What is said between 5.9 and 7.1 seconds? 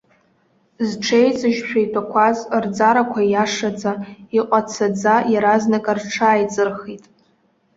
рҽааиҵырхит.